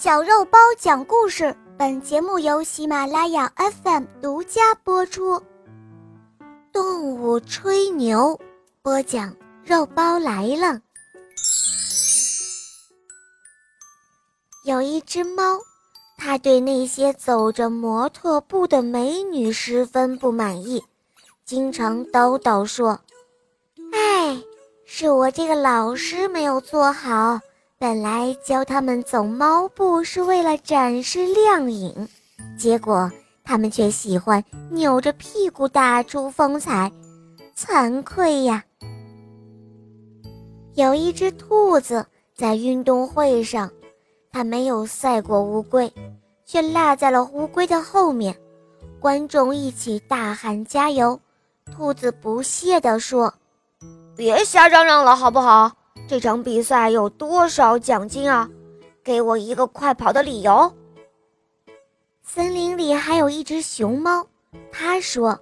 [0.00, 5.42] 小肉包讲故事，本节目由喜马拉雅 FM 独家播出。
[6.72, 8.38] 动物吹牛，
[8.80, 9.34] 播讲
[9.64, 10.80] 肉包来了。
[14.64, 15.58] 有一只猫，
[16.16, 20.80] 它对那些走着模特步的美女十分不满意，
[21.44, 23.00] 经常叨叨说
[23.92, 24.40] ：“哎，
[24.86, 27.40] 是我这个老师没有做好。”
[27.80, 32.08] 本来教他们走猫步是为了展示亮影，
[32.58, 33.08] 结果
[33.44, 36.90] 他们却喜欢扭着屁股打出风采，
[37.56, 38.64] 惭愧呀！
[40.74, 42.04] 有一只兔子
[42.34, 43.70] 在运动会上，
[44.32, 45.92] 它没有赛过乌龟，
[46.44, 48.36] 却落在了乌龟的后面。
[48.98, 51.20] 观众一起大喊加油，
[51.72, 53.32] 兔子不屑地说
[54.16, 55.70] ：“别瞎嚷嚷了，好不好？”
[56.06, 58.48] 这场比赛有多少奖金啊？
[59.02, 60.70] 给我一个快跑的理由。
[62.22, 64.26] 森林里还有一只熊猫，
[64.70, 65.38] 他说：“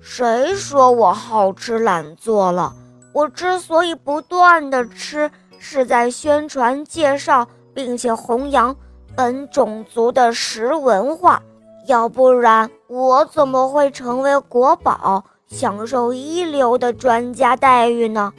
[0.00, 2.74] 谁说我好吃懒做了？
[3.14, 8.76] 我之所以不断的吃，是在宣传、介绍并且弘扬
[9.16, 11.42] 本种族的食文化。
[11.86, 18.32] 要不然，我怎么会成为国宝，享受一流的专家待遇呢？”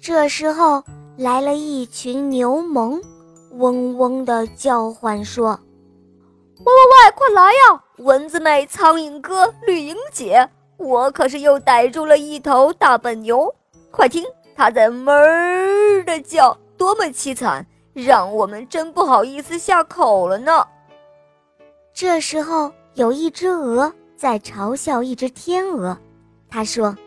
[0.00, 0.82] 这时候
[1.18, 2.98] 来了一群牛虻，
[3.58, 5.60] 嗡嗡地叫唤说
[6.58, 7.84] ：“喂喂喂，快来呀！
[7.98, 10.48] 蚊子妹、苍蝇哥、绿蝇姐，
[10.78, 13.54] 我可是又逮住了一头大笨牛！
[13.90, 14.24] 快听，
[14.56, 20.66] 它在哞儿的叫，多么凄惨，让我们真不好意思下口了呢。”
[21.92, 25.98] 这时候有一只鹅在嘲笑一只天鹅，
[26.48, 27.00] 它说：“切！”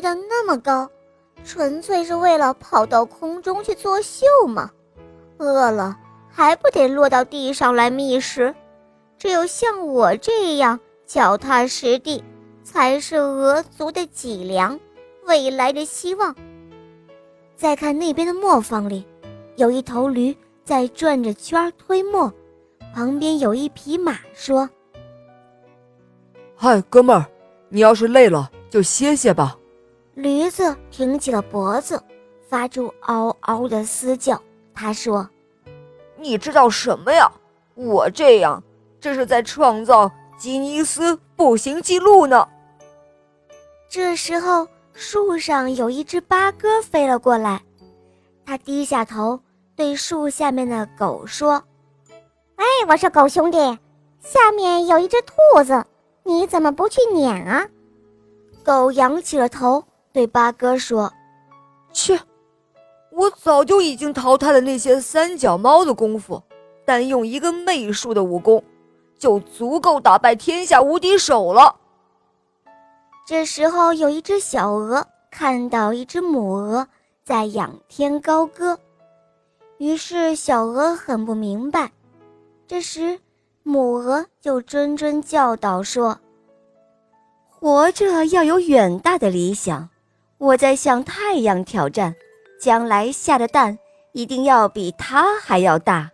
[0.00, 0.88] 飞得那么高，
[1.44, 4.70] 纯粹是为了跑到空中去作秀吗？
[5.36, 5.94] 饿了
[6.30, 8.54] 还不得落到地上来觅食？
[9.18, 12.24] 只有像我这样脚踏实地，
[12.64, 14.80] 才是鹅族的脊梁，
[15.26, 16.34] 未来的希望。
[17.54, 19.06] 再看那边的磨坊里，
[19.56, 22.32] 有一头驴在转着圈推磨，
[22.94, 24.66] 旁边有一匹马说
[26.56, 27.26] ：“嗨，哥们儿，
[27.68, 29.54] 你要是累了就歇歇吧。”
[30.20, 32.02] 驴子挺起了脖子，
[32.46, 34.38] 发出嗷嗷的嘶叫。
[34.74, 35.26] 他说
[36.20, 37.30] ：“你知道什么呀？
[37.74, 38.62] 我这样，
[39.00, 42.46] 这是在创造吉尼斯步行记录呢。”
[43.88, 47.62] 这时候，树上有一只八哥飞了过来，
[48.44, 49.40] 他低下头
[49.74, 51.64] 对树下面的狗说
[52.56, 53.56] ：“哎，我说狗兄弟，
[54.20, 55.82] 下面有一只兔子，
[56.24, 57.66] 你怎么不去撵啊？”
[58.62, 59.82] 狗仰起了头。
[60.12, 61.12] 对八哥说
[61.92, 62.20] ：“切，
[63.10, 66.42] 我早就已经淘汰了那些三脚猫的功夫，
[66.84, 68.64] 单用一个媚术的武功，
[69.18, 71.76] 就足够打败天下无敌手了。”
[73.24, 76.88] 这时候，有一只小鹅看到一只母鹅
[77.22, 78.80] 在仰天高歌，
[79.78, 81.92] 于是小鹅很不明白。
[82.66, 83.20] 这时，
[83.62, 86.18] 母鹅就谆谆教导说
[87.48, 89.88] ：“活着要有远大的理想。”
[90.40, 92.14] 我在向太阳挑战，
[92.58, 93.78] 将来下的蛋
[94.12, 96.10] 一定要比它还要大。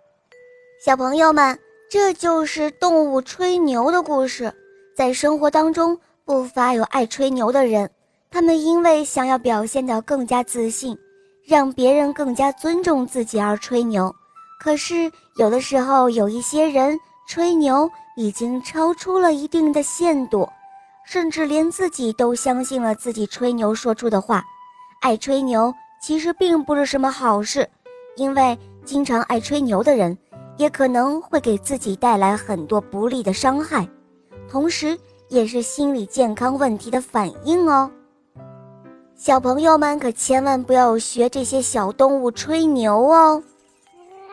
[0.85, 1.57] 小朋友们，
[1.89, 4.53] 这就是动物吹牛的故事。
[4.97, 7.89] 在生活当中，不乏有爱吹牛的人，
[8.29, 10.99] 他们因为想要表现得更加自信，
[11.47, 14.13] 让别人更加尊重自己而吹牛。
[14.59, 16.99] 可是有的时候，有一些人
[17.29, 20.49] 吹牛已经超出了一定的限度。
[21.07, 24.45] 甚至连自己都相信了自己吹牛说出的话，
[25.01, 25.73] 爱吹牛
[26.03, 27.69] 其实并不是什么好事，
[28.17, 30.19] 因为经常爱吹牛的人，
[30.57, 33.89] 也可能会给自己带来很多不利的伤害，
[34.51, 37.89] 同时也是心理健康问题的反应哦。
[39.15, 43.43] 小朋友们可千万不要学这些小动物吹牛哦。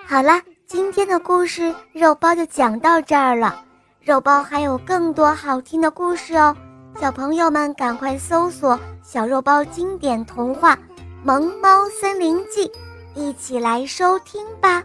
[0.06, 3.64] 好了，今天的故事肉包就讲到这儿了。
[4.04, 6.54] 肉包还有更多好听的故事哦，
[7.00, 10.76] 小朋友们赶快搜索“小肉包经典童话
[11.24, 12.68] 《萌猫森林记》，
[13.16, 14.84] 一起来收听吧。